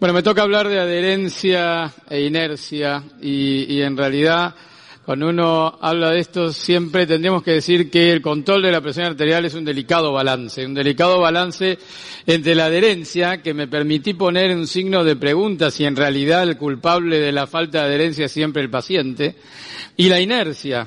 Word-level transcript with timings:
Bueno, 0.00 0.14
me 0.14 0.22
toca 0.22 0.42
hablar 0.42 0.68
de 0.68 0.78
adherencia 0.78 1.92
e 2.08 2.20
inercia 2.20 3.02
y, 3.20 3.64
y, 3.74 3.82
en 3.82 3.96
realidad 3.96 4.54
cuando 5.04 5.28
uno 5.28 5.76
habla 5.80 6.12
de 6.12 6.20
esto 6.20 6.52
siempre 6.52 7.04
tendríamos 7.04 7.42
que 7.42 7.50
decir 7.50 7.90
que 7.90 8.12
el 8.12 8.22
control 8.22 8.62
de 8.62 8.70
la 8.70 8.80
presión 8.80 9.06
arterial 9.06 9.44
es 9.44 9.54
un 9.54 9.64
delicado 9.64 10.12
balance, 10.12 10.64
un 10.64 10.74
delicado 10.74 11.18
balance 11.18 11.80
entre 12.26 12.54
la 12.54 12.66
adherencia 12.66 13.42
que 13.42 13.54
me 13.54 13.66
permití 13.66 14.14
poner 14.14 14.54
un 14.54 14.68
signo 14.68 15.02
de 15.02 15.16
pregunta 15.16 15.68
si 15.72 15.84
en 15.84 15.96
realidad 15.96 16.44
el 16.44 16.56
culpable 16.56 17.18
de 17.18 17.32
la 17.32 17.48
falta 17.48 17.80
de 17.80 17.88
adherencia 17.88 18.26
es 18.26 18.32
siempre 18.32 18.62
el 18.62 18.70
paciente 18.70 19.34
y 19.96 20.08
la 20.08 20.20
inercia 20.20 20.86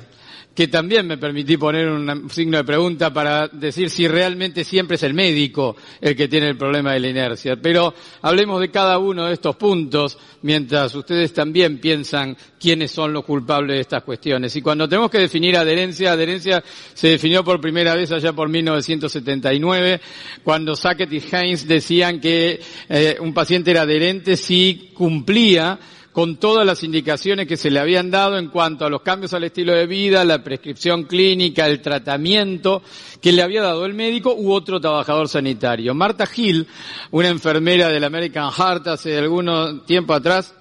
que 0.54 0.68
también 0.68 1.06
me 1.06 1.16
permití 1.16 1.56
poner 1.56 1.88
un 1.88 2.28
signo 2.30 2.58
de 2.58 2.64
pregunta 2.64 3.12
para 3.12 3.48
decir 3.48 3.88
si 3.88 4.06
realmente 4.06 4.64
siempre 4.64 4.96
es 4.96 5.02
el 5.02 5.14
médico 5.14 5.76
el 6.00 6.14
que 6.14 6.28
tiene 6.28 6.48
el 6.48 6.56
problema 6.56 6.92
de 6.92 7.00
la 7.00 7.08
inercia. 7.08 7.56
Pero 7.56 7.94
hablemos 8.20 8.60
de 8.60 8.70
cada 8.70 8.98
uno 8.98 9.26
de 9.26 9.34
estos 9.34 9.56
puntos 9.56 10.18
mientras 10.42 10.94
ustedes 10.94 11.32
también 11.32 11.78
piensan 11.78 12.36
quiénes 12.60 12.90
son 12.90 13.12
los 13.12 13.24
culpables 13.24 13.76
de 13.76 13.80
estas 13.80 14.02
cuestiones. 14.02 14.54
Y 14.54 14.62
cuando 14.62 14.88
tenemos 14.88 15.10
que 15.10 15.18
definir 15.18 15.56
adherencia, 15.56 16.12
adherencia 16.12 16.62
se 16.92 17.08
definió 17.08 17.42
por 17.42 17.60
primera 17.60 17.94
vez 17.94 18.12
allá 18.12 18.32
por 18.32 18.48
1979, 18.48 20.00
cuando 20.44 20.76
Sackett 20.76 21.12
y 21.12 21.22
Heinz 21.32 21.66
decían 21.66 22.20
que 22.20 22.60
eh, 22.88 23.16
un 23.20 23.32
paciente 23.32 23.70
era 23.70 23.82
adherente 23.82 24.36
si 24.36 24.90
cumplía 24.92 25.78
con 26.12 26.36
todas 26.36 26.66
las 26.66 26.82
indicaciones 26.82 27.46
que 27.46 27.56
se 27.56 27.70
le 27.70 27.80
habían 27.80 28.10
dado 28.10 28.36
en 28.36 28.48
cuanto 28.48 28.84
a 28.84 28.90
los 28.90 29.02
cambios 29.02 29.32
al 29.32 29.44
estilo 29.44 29.72
de 29.72 29.86
vida, 29.86 30.24
la 30.24 30.44
prescripción 30.44 31.04
clínica, 31.04 31.66
el 31.66 31.80
tratamiento 31.80 32.82
que 33.20 33.32
le 33.32 33.42
había 33.42 33.62
dado 33.62 33.86
el 33.86 33.94
médico 33.94 34.34
u 34.34 34.52
otro 34.52 34.80
trabajador 34.80 35.28
sanitario. 35.28 35.94
Marta 35.94 36.28
Hill, 36.34 36.66
una 37.12 37.28
enfermera 37.28 37.88
del 37.88 38.04
American 38.04 38.50
Heart 38.50 38.88
hace 38.88 39.16
algún 39.18 39.82
tiempo 39.86 40.12
atrás, 40.12 40.54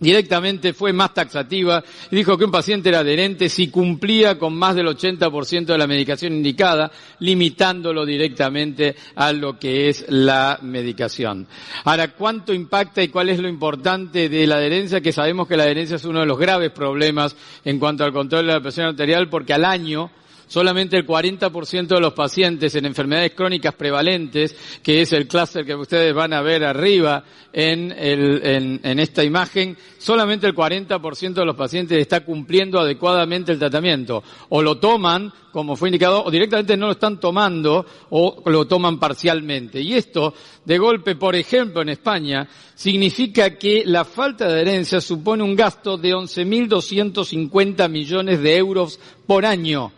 directamente 0.00 0.72
fue 0.72 0.92
más 0.92 1.12
taxativa 1.14 1.82
y 2.10 2.16
dijo 2.16 2.36
que 2.38 2.44
un 2.44 2.50
paciente 2.50 2.88
era 2.88 3.00
adherente 3.00 3.48
si 3.48 3.68
cumplía 3.68 4.38
con 4.38 4.54
más 4.56 4.76
del 4.76 4.86
80% 4.86 5.66
de 5.66 5.78
la 5.78 5.86
medicación 5.86 6.32
indicada, 6.32 6.90
limitándolo 7.20 8.06
directamente 8.06 8.94
a 9.16 9.32
lo 9.32 9.58
que 9.58 9.88
es 9.88 10.04
la 10.08 10.58
medicación. 10.62 11.46
Ahora, 11.84 12.12
¿cuánto 12.12 12.52
impacta 12.52 13.02
y 13.02 13.08
cuál 13.08 13.28
es 13.28 13.38
lo 13.38 13.48
importante 13.48 14.28
de 14.28 14.46
la 14.46 14.56
adherencia? 14.56 15.00
Que 15.00 15.12
sabemos 15.12 15.48
que 15.48 15.56
la 15.56 15.64
adherencia 15.64 15.96
es 15.96 16.04
uno 16.04 16.20
de 16.20 16.26
los 16.26 16.38
graves 16.38 16.70
problemas 16.70 17.36
en 17.64 17.78
cuanto 17.78 18.04
al 18.04 18.12
control 18.12 18.46
de 18.46 18.52
la 18.52 18.60
presión 18.60 18.86
arterial 18.86 19.28
porque 19.28 19.52
al 19.52 19.64
año 19.64 20.10
solamente 20.48 20.96
el 20.96 21.06
40% 21.06 21.86
de 21.86 22.00
los 22.00 22.14
pacientes 22.14 22.74
en 22.74 22.86
enfermedades 22.86 23.34
crónicas 23.34 23.74
prevalentes, 23.74 24.56
que 24.82 25.02
es 25.02 25.12
el 25.12 25.28
clúster 25.28 25.64
que 25.64 25.74
ustedes 25.74 26.12
van 26.14 26.32
a 26.32 26.42
ver 26.42 26.64
arriba 26.64 27.22
en, 27.52 27.92
el, 27.96 28.80
en, 28.82 28.98
esta 28.98 29.22
imagen, 29.22 29.76
solamente 29.98 30.46
el 30.46 30.54
40% 30.54 31.34
de 31.34 31.44
los 31.44 31.56
pacientes 31.56 31.98
está 31.98 32.24
cumpliendo 32.24 32.80
adecuadamente 32.80 33.52
el 33.52 33.58
tratamiento. 33.58 34.22
O 34.48 34.62
lo 34.62 34.78
toman, 34.78 35.32
como 35.52 35.76
fue 35.76 35.88
indicado, 35.88 36.24
o 36.24 36.30
directamente 36.30 36.76
no 36.76 36.86
lo 36.86 36.92
están 36.92 37.20
tomando, 37.20 37.84
o 38.10 38.42
lo 38.46 38.66
toman 38.66 38.98
parcialmente. 38.98 39.80
Y 39.80 39.94
esto, 39.94 40.34
de 40.64 40.78
golpe, 40.78 41.16
por 41.16 41.36
ejemplo, 41.36 41.82
en 41.82 41.90
España, 41.90 42.48
significa 42.74 43.56
que 43.56 43.82
la 43.84 44.04
falta 44.04 44.46
de 44.46 44.54
adherencia 44.54 45.00
supone 45.00 45.42
un 45.42 45.56
gasto 45.56 45.96
de 45.96 46.14
11.250 46.14 47.88
millones 47.88 48.40
de 48.40 48.56
euros 48.56 49.00
por 49.26 49.44
año 49.44 49.92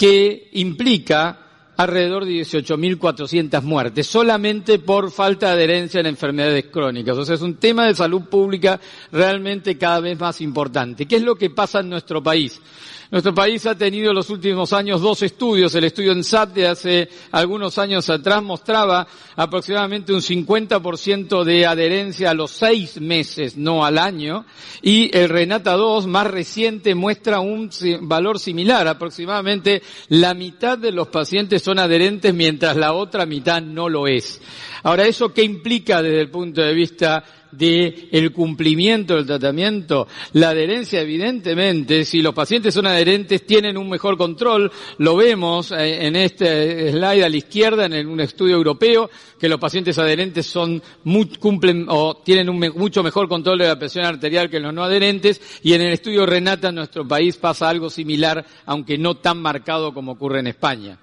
que 0.00 0.48
implica 0.52 1.36
alrededor 1.82 2.26
de 2.26 2.32
18.400 2.32 3.62
muertes, 3.62 4.06
solamente 4.06 4.78
por 4.78 5.10
falta 5.10 5.46
de 5.48 5.52
adherencia 5.52 6.00
en 6.00 6.06
enfermedades 6.06 6.66
crónicas. 6.66 7.16
O 7.16 7.24
sea, 7.24 7.36
es 7.36 7.40
un 7.40 7.56
tema 7.56 7.86
de 7.86 7.94
salud 7.94 8.22
pública 8.22 8.78
realmente 9.10 9.78
cada 9.78 10.00
vez 10.00 10.18
más 10.18 10.42
importante. 10.42 11.06
¿Qué 11.06 11.16
es 11.16 11.22
lo 11.22 11.36
que 11.36 11.48
pasa 11.48 11.80
en 11.80 11.88
nuestro 11.88 12.22
país? 12.22 12.60
Nuestro 13.10 13.34
país 13.34 13.66
ha 13.66 13.74
tenido 13.74 14.10
en 14.10 14.14
los 14.14 14.30
últimos 14.30 14.72
años 14.72 15.00
dos 15.00 15.22
estudios. 15.22 15.74
El 15.74 15.82
estudio 15.82 16.12
en 16.12 16.22
SAT 16.22 16.50
de 16.50 16.68
hace 16.68 17.08
algunos 17.32 17.76
años 17.76 18.08
atrás 18.08 18.40
mostraba 18.40 19.04
aproximadamente 19.34 20.12
un 20.12 20.20
50% 20.20 21.42
de 21.42 21.66
adherencia 21.66 22.30
a 22.30 22.34
los 22.34 22.52
seis 22.52 23.00
meses, 23.00 23.56
no 23.56 23.84
al 23.84 23.98
año. 23.98 24.44
Y 24.80 25.10
el 25.16 25.28
Renata 25.28 25.72
2 25.72 26.06
más 26.06 26.28
reciente 26.28 26.94
muestra 26.94 27.40
un 27.40 27.68
valor 28.02 28.38
similar. 28.38 28.86
Aproximadamente 28.86 29.82
la 30.08 30.32
mitad 30.32 30.78
de 30.78 30.92
los 30.92 31.08
pacientes 31.08 31.62
son 31.70 31.78
adherentes 31.78 32.34
mientras 32.34 32.76
la 32.76 32.94
otra 32.94 33.26
mitad 33.26 33.62
no 33.62 33.88
lo 33.88 34.08
es. 34.08 34.40
Ahora, 34.82 35.06
¿eso 35.06 35.32
qué 35.32 35.44
implica 35.44 36.02
desde 36.02 36.22
el 36.22 36.28
punto 36.28 36.62
de 36.62 36.74
vista 36.74 37.22
de 37.52 38.30
cumplimiento 38.34 39.16
del 39.16 39.26
tratamiento. 39.26 40.06
La 40.34 40.50
adherencia, 40.50 41.00
evidentemente, 41.00 42.04
si 42.04 42.22
los 42.22 42.34
pacientes 42.34 42.74
son 42.74 42.86
adherentes, 42.86 43.44
tienen 43.44 43.76
un 43.76 43.88
mejor 43.88 44.16
control. 44.16 44.70
Lo 44.98 45.16
vemos 45.16 45.72
eh, 45.72 46.06
en 46.06 46.16
este 46.16 46.92
slide 46.92 47.24
a 47.24 47.28
la 47.28 47.36
izquierda, 47.36 47.86
en 47.86 48.06
un 48.06 48.20
estudio 48.20 48.56
europeo, 48.56 49.10
que 49.38 49.48
los 49.48 49.58
pacientes 49.58 49.98
adherentes 49.98 50.46
son, 50.46 50.82
cumplen 51.38 51.86
o 51.88 52.18
tienen 52.24 52.48
un 52.48 52.58
mucho 52.76 53.02
mejor 53.02 53.28
control 53.28 53.58
de 53.58 53.68
la 53.68 53.78
presión 53.78 54.04
arterial 54.04 54.50
que 54.50 54.60
los 54.60 54.72
no 54.72 54.84
adherentes. 54.84 55.40
Y 55.62 55.72
en 55.72 55.82
el 55.82 55.92
estudio 55.92 56.26
Renata, 56.26 56.68
en 56.68 56.76
nuestro 56.76 57.06
país 57.06 57.36
pasa 57.36 57.68
algo 57.68 57.90
similar, 57.90 58.44
aunque 58.66 58.98
no 58.98 59.16
tan 59.16 59.40
marcado 59.40 59.92
como 59.92 60.12
ocurre 60.12 60.40
en 60.40 60.46
España. 60.46 60.98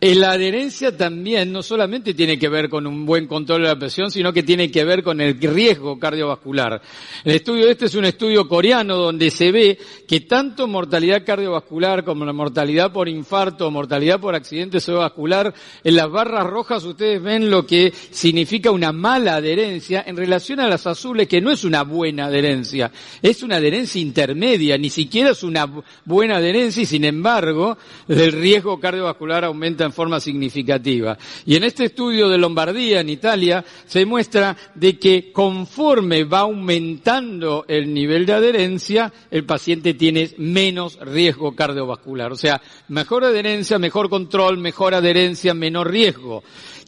Eh, 0.00 0.14
la 0.14 0.32
adherencia 0.32 0.96
también 0.96 1.52
no 1.52 1.62
solamente 1.62 2.14
tiene 2.14 2.38
que 2.38 2.48
ver 2.48 2.68
con 2.68 2.86
un 2.86 3.04
buen 3.04 3.26
control 3.26 3.62
de 3.62 3.68
la 3.68 3.78
presión, 3.78 4.10
sino 4.10 4.32
que 4.32 4.42
tiene 4.42 4.70
que 4.70 4.84
ver 4.84 5.02
con 5.02 5.20
el 5.20 5.40
riesgo 5.40 5.98
cardiovascular. 5.98 6.80
El 7.24 7.34
estudio 7.34 7.68
este 7.68 7.86
es 7.86 7.94
un 7.94 8.04
estudio 8.04 8.48
coreano 8.48 8.96
donde 8.96 9.30
se 9.30 9.50
ve 9.50 9.78
que 10.06 10.20
tanto 10.20 10.68
mortalidad 10.68 11.24
cardiovascular 11.24 12.04
como 12.04 12.24
la 12.24 12.32
mortalidad 12.32 12.92
por 12.92 13.08
infarto 13.08 13.70
mortalidad 13.70 14.20
por 14.20 14.34
accidente 14.34 14.80
cerebrovascular, 14.80 15.52
en 15.82 15.96
las 15.96 16.10
barras 16.10 16.46
rojas 16.46 16.84
ustedes 16.84 17.20
ven 17.22 17.50
lo 17.50 17.66
que 17.66 17.92
significa 18.10 18.70
una 18.70 18.92
mala 18.92 19.36
adherencia 19.36 20.04
en 20.06 20.16
relación 20.16 20.60
a 20.60 20.68
las 20.68 20.86
azules, 20.86 21.26
que 21.26 21.40
no 21.40 21.50
es 21.50 21.64
una 21.64 21.82
buena 21.82 22.26
adherencia, 22.26 22.92
es 23.20 23.42
una 23.42 23.56
adherencia 23.56 24.00
intermedia, 24.00 24.78
ni 24.78 24.90
siquiera 24.90 25.30
es 25.30 25.42
una 25.42 25.68
buena 26.04 26.36
adherencia 26.36 26.82
y 26.82 26.86
sin 26.86 27.04
embargo 27.04 27.76
el 28.08 28.32
riesgo 28.32 28.78
cardiovascular 28.78 29.44
aumenta 29.44 29.71
en 29.80 29.92
forma 29.92 30.20
significativa. 30.20 31.18
Y 31.44 31.56
en 31.56 31.64
este 31.64 31.84
estudio 31.84 32.28
de 32.28 32.38
Lombardía, 32.38 33.00
en 33.00 33.08
Italia, 33.08 33.64
se 33.86 34.04
muestra 34.06 34.56
de 34.74 34.98
que 34.98 35.32
conforme 35.32 36.24
va 36.24 36.40
aumentando 36.40 37.64
el 37.68 37.92
nivel 37.92 38.26
de 38.26 38.32
adherencia, 38.34 39.12
el 39.30 39.44
paciente 39.44 39.94
tiene 39.94 40.30
menos 40.38 40.98
riesgo 41.00 41.54
cardiovascular. 41.54 42.32
O 42.32 42.36
sea, 42.36 42.60
mejor 42.88 43.24
adherencia, 43.24 43.78
mejor 43.78 44.08
control, 44.08 44.58
mejor 44.58 44.94
adherencia, 44.94 45.54
menor 45.54 45.90
riesgo. 45.90 46.42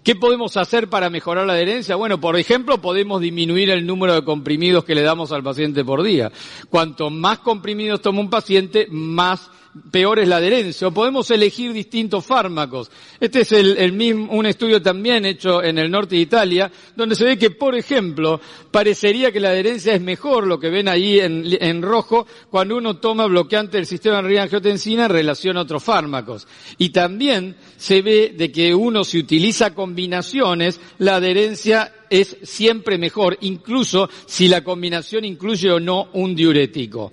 ¿Qué 0.05 0.15
podemos 0.15 0.59
hacer 0.59 0.89
para 0.89 1.09
mejorar 1.09 1.47
la 1.47 1.55
adherencia? 1.55 1.97
Bueno, 1.97 2.21
por 2.21 2.37
ejemplo, 2.37 2.79
podemos 2.79 3.23
disminuir 3.23 3.71
el 3.71 3.87
número 3.87 4.13
de 4.13 4.23
comprimidos 4.23 4.85
que 4.85 4.95
le 4.95 5.01
damos 5.01 5.33
al 5.33 5.43
paciente 5.43 5.83
por 5.83 6.03
día. 6.03 6.31
Cuanto 6.69 7.09
más 7.09 7.39
comprimidos 7.39 8.03
toma 8.03 8.21
un 8.21 8.29
paciente, 8.29 8.87
más 8.91 9.51
peor 9.91 10.19
es 10.19 10.29
la 10.29 10.37
adherencia. 10.37 10.89
O 10.89 10.93
podemos 10.93 11.31
elegir 11.31 11.73
distintos 11.73 12.25
fármacos. 12.25 12.91
Este 13.21 13.41
es 13.41 13.53
el, 13.53 13.93
mismo, 13.93 14.33
un 14.33 14.47
estudio 14.47 14.81
también 14.81 15.25
hecho 15.25 15.63
en 15.63 15.79
el 15.79 15.91
norte 15.91 16.17
de 16.17 16.23
Italia, 16.23 16.71
donde 16.97 17.15
se 17.15 17.25
ve 17.25 17.39
que, 17.39 17.51
por 17.51 17.75
ejemplo, 17.75 18.41
parecería 18.71 19.33
que 19.33 19.41
la 19.41 19.51
adherencia 19.51 19.95
es 19.95 20.01
mejor, 20.01 20.47
lo 20.47 20.59
que 20.59 20.71
ven 20.71 20.89
ahí 20.89 21.21
en, 21.21 21.83
rojo, 21.83 22.27
cuando 22.51 22.77
uno 22.77 22.97
toma 22.97 23.27
bloqueante 23.27 23.77
del 23.77 23.87
sistema 23.87 24.23
de 24.23 24.41
angiotensina 24.41 25.05
en 25.05 25.11
relación 25.11 25.57
a 25.57 25.63
otros 25.63 25.83
fármacos. 25.83 26.47
Y 26.79 26.91
también 26.91 27.57
se 27.77 28.03
ve 28.03 28.35
de 28.37 28.51
que 28.51 28.75
uno 28.75 29.05
si 29.05 29.19
utiliza 29.19 29.75
combinaciones, 29.75 30.81
la 30.99 31.17
adherencia 31.17 31.93
es 32.11 32.37
siempre 32.43 32.99
mejor, 32.99 33.39
incluso 33.41 34.09
si 34.27 34.49
la 34.49 34.63
combinación 34.63 35.25
incluye 35.25 35.71
o 35.71 35.81
no 35.81 36.09
un 36.13 36.35
diurético. 36.35 37.13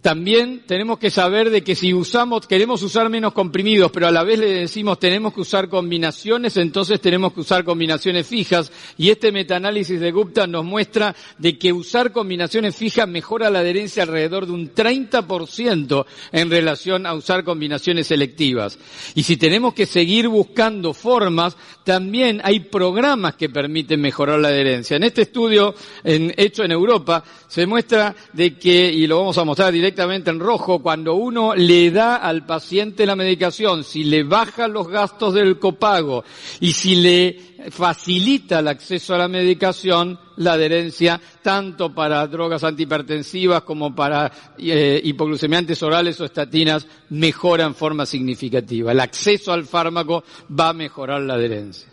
También 0.00 0.62
tenemos 0.66 0.98
que 0.98 1.10
saber 1.10 1.50
de 1.50 1.62
que 1.62 1.74
si 1.74 1.92
usamos, 1.92 2.46
queremos 2.46 2.82
usar 2.82 3.10
menos 3.10 3.34
comprimidos, 3.34 3.90
pero 3.92 4.06
a 4.06 4.10
la 4.10 4.24
vez 4.24 4.38
le 4.38 4.46
decimos 4.46 4.98
tenemos 4.98 5.34
que 5.34 5.42
usar 5.42 5.68
combinaciones, 5.68 6.56
entonces 6.56 7.02
tenemos 7.02 7.34
que 7.34 7.40
usar 7.40 7.64
combinaciones 7.64 8.26
fijas. 8.26 8.72
Y 8.96 9.10
este 9.10 9.30
metaanálisis 9.30 10.00
de 10.00 10.10
Gupta 10.10 10.46
nos 10.46 10.64
muestra 10.64 11.14
de 11.36 11.58
que 11.58 11.74
usar 11.74 12.12
combinaciones 12.12 12.74
fijas 12.74 13.06
mejora 13.06 13.50
la 13.50 13.58
adherencia 13.58 14.04
alrededor 14.04 14.46
de 14.46 14.52
un 14.52 14.74
30% 14.74 16.06
en 16.32 16.50
relación 16.50 17.04
a 17.04 17.12
usar 17.12 17.44
combinaciones 17.44 18.06
selectivas. 18.06 18.78
Y 19.14 19.24
si 19.24 19.36
tenemos 19.36 19.74
que 19.74 19.84
seguir 19.84 20.28
buscando 20.28 20.94
formas, 20.94 21.58
también 21.84 22.40
hay 22.42 22.60
programas 22.60 23.34
que 23.34 23.50
permiten 23.50 24.00
mejorar 24.00 24.40
la 24.40 24.48
adherencia. 24.48 24.96
En 24.96 25.04
este 25.04 25.22
estudio 25.22 25.74
hecho 26.04 26.64
en 26.64 26.72
Europa 26.72 27.22
se 27.48 27.66
muestra 27.66 28.16
de 28.32 28.56
que, 28.56 28.90
y 28.90 29.06
lo 29.06 29.18
vamos 29.18 29.36
a 29.36 29.44
mostrar 29.44 29.70
directamente, 29.70 29.89
directamente 29.90 30.30
en 30.30 30.38
rojo, 30.38 30.80
cuando 30.80 31.14
uno 31.14 31.52
le 31.52 31.90
da 31.90 32.16
al 32.16 32.46
paciente 32.46 33.04
la 33.04 33.16
medicación, 33.16 33.82
si 33.82 34.04
le 34.04 34.22
baja 34.22 34.68
los 34.68 34.86
gastos 34.86 35.34
del 35.34 35.58
copago 35.58 36.22
y 36.60 36.72
si 36.72 36.94
le 36.94 37.56
facilita 37.70 38.60
el 38.60 38.68
acceso 38.68 39.16
a 39.16 39.18
la 39.18 39.26
medicación, 39.26 40.16
la 40.36 40.52
adherencia, 40.52 41.20
tanto 41.42 41.92
para 41.92 42.24
drogas 42.28 42.62
antihipertensivas 42.62 43.62
como 43.62 43.92
para 43.92 44.30
eh, 44.58 45.00
hipoglucemiantes 45.02 45.82
orales 45.82 46.20
o 46.20 46.24
estatinas, 46.24 46.86
mejora 47.08 47.64
en 47.64 47.74
forma 47.74 48.06
significativa. 48.06 48.92
El 48.92 49.00
acceso 49.00 49.52
al 49.52 49.66
fármaco 49.66 50.22
va 50.58 50.68
a 50.68 50.72
mejorar 50.72 51.20
la 51.22 51.34
adherencia. 51.34 51.88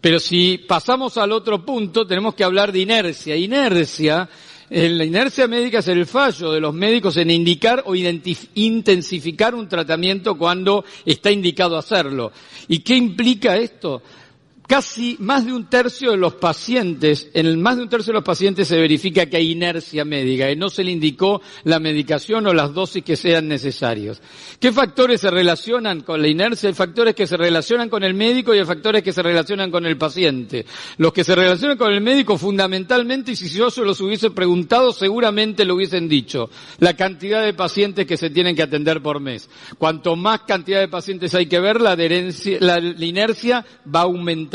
Pero 0.00 0.18
si 0.18 0.58
pasamos 0.66 1.18
al 1.18 1.32
otro 1.32 1.62
punto, 1.62 2.06
tenemos 2.06 2.34
que 2.34 2.44
hablar 2.44 2.72
de 2.72 2.80
inercia. 2.80 3.36
Inercia, 3.36 4.28
la 4.70 5.04
inercia 5.04 5.46
médica 5.46 5.78
es 5.78 5.88
el 5.88 6.06
fallo 6.06 6.52
de 6.52 6.60
los 6.60 6.74
médicos 6.74 7.16
en 7.16 7.30
indicar 7.30 7.82
o 7.86 7.94
intensificar 7.94 9.54
un 9.54 9.68
tratamiento 9.68 10.36
cuando 10.36 10.84
está 11.04 11.30
indicado 11.30 11.76
hacerlo. 11.76 12.32
¿Y 12.68 12.80
qué 12.80 12.96
implica 12.96 13.56
esto? 13.56 14.02
Casi 14.66 15.16
más 15.20 15.44
de 15.44 15.52
un 15.52 15.66
tercio 15.66 16.12
de 16.12 16.16
los 16.16 16.34
pacientes, 16.34 17.28
en 17.34 17.60
más 17.60 17.76
de 17.76 17.82
un 17.82 17.88
tercio 17.88 18.12
de 18.12 18.18
los 18.18 18.24
pacientes 18.24 18.68
se 18.68 18.78
verifica 18.78 19.26
que 19.26 19.36
hay 19.36 19.52
inercia 19.52 20.04
médica 20.04 20.50
y 20.50 20.56
no 20.56 20.70
se 20.70 20.84
le 20.84 20.92
indicó 20.92 21.42
la 21.64 21.78
medicación 21.78 22.46
o 22.46 22.54
las 22.54 22.72
dosis 22.72 23.04
que 23.04 23.16
sean 23.16 23.48
necesarios. 23.48 24.22
¿Qué 24.58 24.72
factores 24.72 25.20
se 25.20 25.30
relacionan 25.30 26.00
con 26.00 26.22
la 26.22 26.28
inercia? 26.28 26.68
Hay 26.68 26.74
factores 26.74 27.14
que 27.14 27.26
se 27.26 27.36
relacionan 27.36 27.88
con 27.88 28.04
el 28.04 28.14
médico 28.14 28.54
y 28.54 28.58
hay 28.58 28.64
factores 28.64 29.02
que 29.02 29.12
se 29.12 29.22
relacionan 29.22 29.70
con 29.70 29.84
el 29.86 29.98
paciente. 29.98 30.64
Los 30.96 31.12
que 31.12 31.24
se 31.24 31.34
relacionan 31.34 31.76
con 31.76 31.92
el 31.92 32.00
médico 32.00 32.38
fundamentalmente, 32.38 33.32
y 33.32 33.36
si 33.36 33.48
yo 33.48 33.70
se 33.70 33.82
los 33.82 34.00
hubiese 34.00 34.30
preguntado, 34.30 34.92
seguramente 34.92 35.64
lo 35.64 35.74
hubiesen 35.74 36.08
dicho. 36.08 36.48
La 36.78 36.94
cantidad 36.94 37.44
de 37.44 37.54
pacientes 37.54 38.06
que 38.06 38.16
se 38.16 38.30
tienen 38.30 38.56
que 38.56 38.62
atender 38.62 39.02
por 39.02 39.20
mes. 39.20 39.48
Cuanto 39.78 40.16
más 40.16 40.40
cantidad 40.42 40.80
de 40.80 40.88
pacientes 40.88 41.34
hay 41.34 41.46
que 41.46 41.60
ver, 41.60 41.80
la, 41.80 41.92
adherencia, 41.92 42.58
la 42.60 42.78
inercia 42.78 43.64
va 43.92 44.00
a 44.00 44.04
aumentar 44.04 44.53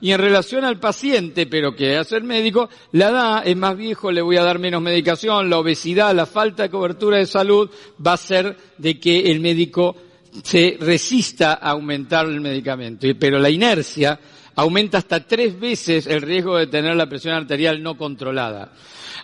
y 0.00 0.12
en 0.12 0.18
relación 0.18 0.64
al 0.64 0.78
paciente, 0.78 1.46
pero 1.46 1.74
que 1.74 1.96
hace 1.96 2.16
el 2.16 2.24
médico, 2.24 2.68
la 2.92 3.08
edad 3.08 3.46
es 3.46 3.56
más 3.56 3.76
viejo, 3.76 4.10
le 4.10 4.22
voy 4.22 4.36
a 4.36 4.42
dar 4.42 4.58
menos 4.58 4.80
medicación, 4.80 5.50
la 5.50 5.58
obesidad, 5.58 6.14
la 6.14 6.26
falta 6.26 6.64
de 6.64 6.70
cobertura 6.70 7.18
de 7.18 7.26
salud 7.26 7.70
va 8.04 8.14
a 8.14 8.16
ser 8.16 8.56
de 8.78 8.98
que 8.98 9.30
el 9.30 9.40
médico 9.40 9.96
se 10.42 10.78
resista 10.80 11.54
a 11.54 11.70
aumentar 11.70 12.26
el 12.26 12.40
medicamento. 12.40 13.06
Pero 13.18 13.38
la 13.38 13.50
inercia 13.50 14.18
aumenta 14.56 14.98
hasta 14.98 15.26
tres 15.26 15.58
veces 15.58 16.06
el 16.06 16.22
riesgo 16.22 16.56
de 16.56 16.66
tener 16.66 16.96
la 16.96 17.08
presión 17.08 17.34
arterial 17.34 17.82
no 17.82 17.96
controlada. 17.96 18.72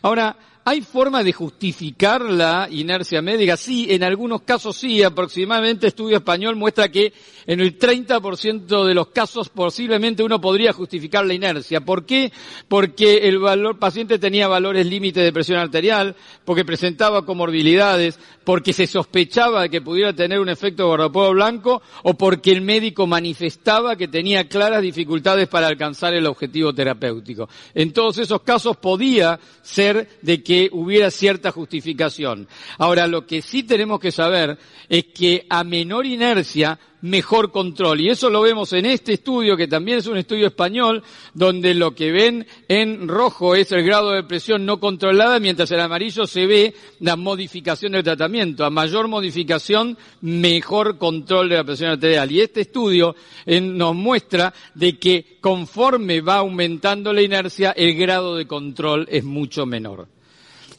Ahora, 0.02 0.36
¿Hay 0.62 0.82
forma 0.82 1.24
de 1.24 1.32
justificar 1.32 2.20
la 2.20 2.68
inercia 2.70 3.22
médica? 3.22 3.56
Sí, 3.56 3.86
en 3.88 4.04
algunos 4.04 4.42
casos 4.42 4.76
sí. 4.76 5.02
Aproximadamente 5.02 5.86
estudio 5.86 6.18
español 6.18 6.54
muestra 6.54 6.90
que 6.90 7.14
en 7.46 7.60
el 7.60 7.78
30% 7.78 8.84
de 8.84 8.94
los 8.94 9.08
casos 9.08 9.48
posiblemente 9.48 10.22
uno 10.22 10.38
podría 10.38 10.74
justificar 10.74 11.24
la 11.24 11.32
inercia. 11.32 11.80
¿Por 11.80 12.04
qué? 12.04 12.30
Porque 12.68 13.28
el 13.28 13.40
paciente 13.78 14.18
tenía 14.18 14.48
valores 14.48 14.86
límite 14.86 15.20
de 15.20 15.32
presión 15.32 15.58
arterial, 15.58 16.14
porque 16.44 16.66
presentaba 16.66 17.24
comorbilidades, 17.24 18.20
porque 18.44 18.74
se 18.74 18.86
sospechaba 18.86 19.68
que 19.68 19.80
pudiera 19.80 20.12
tener 20.12 20.40
un 20.40 20.50
efecto 20.50 20.86
guardapolvo 20.88 21.32
blanco 21.32 21.82
o 22.02 22.14
porque 22.14 22.52
el 22.52 22.60
médico 22.60 23.06
manifestaba 23.06 23.96
que 23.96 24.08
tenía 24.08 24.46
claras 24.46 24.82
dificultades 24.82 25.48
para 25.48 25.68
alcanzar 25.68 26.12
el 26.12 26.26
objetivo 26.26 26.74
terapéutico. 26.74 27.48
En 27.74 27.94
todos 27.94 28.18
esos 28.18 28.42
casos 28.42 28.76
podía 28.76 29.40
ser 29.62 30.06
de 30.20 30.42
que 30.42 30.49
que 30.50 30.68
hubiera 30.72 31.12
cierta 31.12 31.52
justificación. 31.52 32.48
Ahora, 32.76 33.06
lo 33.06 33.24
que 33.24 33.40
sí 33.40 33.62
tenemos 33.62 34.00
que 34.00 34.10
saber 34.10 34.58
es 34.88 35.04
que 35.04 35.46
a 35.48 35.62
menor 35.62 36.06
inercia 36.06 36.76
mejor 37.02 37.52
control. 37.52 38.00
Y 38.00 38.08
eso 38.08 38.28
lo 38.30 38.42
vemos 38.42 38.72
en 38.72 38.86
este 38.86 39.12
estudio, 39.12 39.56
que 39.56 39.68
también 39.68 39.98
es 39.98 40.08
un 40.08 40.16
estudio 40.16 40.48
español, 40.48 41.04
donde 41.34 41.72
lo 41.72 41.94
que 41.94 42.10
ven 42.10 42.48
en 42.66 43.06
rojo 43.06 43.54
es 43.54 43.70
el 43.70 43.84
grado 43.84 44.10
de 44.10 44.24
presión 44.24 44.66
no 44.66 44.80
controlada, 44.80 45.38
mientras 45.38 45.70
en 45.70 45.78
amarillo 45.78 46.26
se 46.26 46.44
ve 46.46 46.74
la 46.98 47.14
modificación 47.14 47.92
del 47.92 48.02
tratamiento. 48.02 48.64
A 48.64 48.70
mayor 48.70 49.06
modificación, 49.06 49.96
mejor 50.20 50.98
control 50.98 51.48
de 51.48 51.58
la 51.58 51.64
presión 51.64 51.90
arterial. 51.90 52.28
Y 52.32 52.40
este 52.40 52.62
estudio 52.62 53.14
nos 53.46 53.94
muestra 53.94 54.52
de 54.74 54.98
que 54.98 55.38
conforme 55.40 56.22
va 56.22 56.38
aumentando 56.38 57.12
la 57.12 57.22
inercia, 57.22 57.70
el 57.70 57.94
grado 57.94 58.34
de 58.34 58.48
control 58.48 59.06
es 59.12 59.22
mucho 59.22 59.64
menor. 59.64 60.08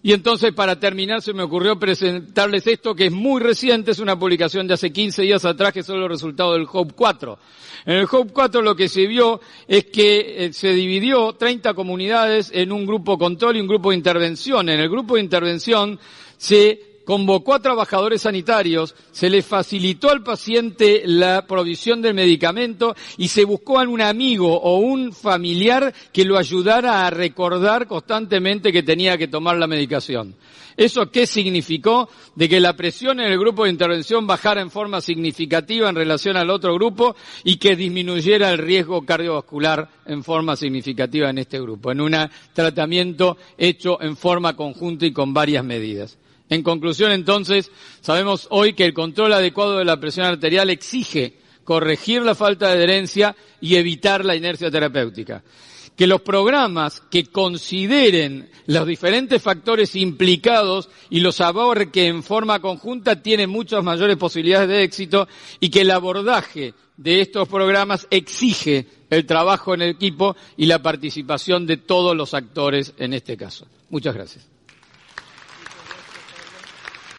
Y 0.04 0.14
entonces, 0.14 0.52
para 0.54 0.80
terminar, 0.80 1.22
se 1.22 1.34
me 1.34 1.44
ocurrió 1.44 1.78
presentarles 1.78 2.66
esto 2.66 2.96
que 2.96 3.06
es 3.06 3.12
muy 3.12 3.40
reciente, 3.40 3.92
es 3.92 4.00
una 4.00 4.18
publicación 4.18 4.68
de 4.68 4.74
hace 4.74 4.92
15 4.92 5.22
días 5.22 5.46
atrás, 5.46 5.72
que 5.72 5.84
son 5.84 6.00
los 6.00 6.10
resultados 6.10 6.56
del 6.56 6.68
HOPE 6.72 6.94
4. 6.96 7.40
En 7.86 7.98
el 7.98 8.08
HOPE 8.10 8.34
4 8.34 8.62
lo 8.64 8.76
que 8.76 8.90
se 8.90 9.06
vio 9.06 9.42
es 9.68 9.86
que 9.86 10.46
eh, 10.46 10.54
se 10.54 10.70
dividió 10.74 11.34
30 11.34 11.76
comunidades 11.76 12.52
en 12.54 12.72
un 12.72 12.86
grupo 12.86 13.18
control 13.18 13.58
y 13.58 13.62
un 13.62 13.68
grupo 13.68 13.92
de 13.92 13.98
intervención. 13.98 14.70
En 14.70 14.80
el 14.80 14.90
grupo 14.90 15.16
de 15.16 15.22
intervención 15.22 16.00
se 16.38 16.91
convocó 17.06 17.54
a 17.54 17.60
trabajadores 17.60 18.22
sanitarios, 18.24 18.96
se 19.12 19.30
le 19.30 19.42
facilitó 19.42 20.10
al 20.10 20.24
paciente 20.24 21.04
la 21.06 21.46
provisión 21.48 22.02
del 22.02 22.14
medicamento 22.14 22.96
y 23.18 23.28
se 23.28 23.46
buscó 23.46 23.80
a 23.80 23.84
un 23.84 24.02
amigo 24.02 24.60
o 24.60 24.78
un 24.78 25.14
familiar 25.14 25.94
que 26.12 26.26
lo 26.26 26.38
ayudara 26.38 27.06
a 27.06 27.10
recordar 27.10 27.88
constantemente 27.88 28.72
que 28.72 28.84
tenía 28.84 29.18
que 29.18 29.28
tomar 29.28 29.58
la 29.58 29.68
medicación. 29.68 30.36
¿Eso 30.78 31.12
qué 31.12 31.28
significó? 31.28 32.10
De 32.36 32.48
que 32.48 32.60
la 32.60 32.76
presión 32.76 33.20
en 33.20 33.32
el 33.32 33.40
grupo 33.40 33.64
de 33.66 33.72
intervención 33.72 34.26
bajara 34.26 34.62
en 34.62 34.72
forma 34.72 35.02
significativa 35.02 35.90
en 35.90 35.96
relación 35.96 36.38
al 36.38 36.50
otro 36.50 36.74
grupo 36.74 37.16
y 37.44 37.58
que 37.58 37.76
disminuyera 37.76 38.52
el 38.52 38.58
riesgo 38.58 39.06
cardiovascular 39.06 39.90
en 40.06 40.24
forma 40.24 40.56
significativa 40.56 41.30
en 41.30 41.38
este 41.38 41.60
grupo, 41.60 41.92
en 41.92 42.02
un 42.02 42.16
tratamiento 42.54 43.38
hecho 43.58 44.02
en 44.02 44.16
forma 44.16 44.56
conjunta 44.56 45.06
y 45.06 45.14
con 45.14 45.34
varias 45.34 45.64
medidas. 45.64 46.18
En 46.52 46.64
conclusión, 46.64 47.14
entonces, 47.14 47.72
sabemos 48.02 48.48
hoy 48.50 48.74
que 48.74 48.84
el 48.84 48.94
control 48.94 49.32
adecuado 49.32 49.78
de 49.78 49.86
la 49.86 50.02
presión 50.02 50.26
arterial 50.26 50.70
exige 50.70 51.38
corregir 51.64 52.24
la 52.24 52.36
falta 52.36 52.68
de 52.68 52.74
adherencia 52.74 53.38
y 53.62 53.78
evitar 53.78 54.26
la 54.26 54.36
inercia 54.36 54.70
terapéutica. 54.70 55.46
Que 55.96 56.08
los 56.08 56.20
programas 56.20 57.00
que 57.10 57.28
consideren 57.28 58.50
los 58.66 58.86
diferentes 58.86 59.42
factores 59.42 59.96
implicados 59.96 60.90
y 61.10 61.22
los 61.22 61.40
aborque 61.40 62.08
en 62.08 62.22
forma 62.22 62.60
conjunta 62.60 63.24
tienen 63.24 63.50
muchas 63.50 63.82
mayores 63.82 64.18
posibilidades 64.18 64.68
de 64.68 64.84
éxito 64.84 65.30
y 65.62 65.70
que 65.70 65.82
el 65.82 65.92
abordaje 65.92 66.74
de 66.98 67.22
estos 67.22 67.48
programas 67.48 68.08
exige 68.10 68.88
el 69.10 69.26
trabajo 69.26 69.74
en 69.74 69.84
equipo 69.84 70.36
y 70.58 70.66
la 70.66 70.82
participación 70.82 71.66
de 71.66 71.78
todos 71.78 72.14
los 72.14 72.34
actores 72.34 72.94
en 72.98 73.14
este 73.14 73.38
caso. 73.38 73.68
Muchas 73.90 74.14
gracias. 74.14 74.51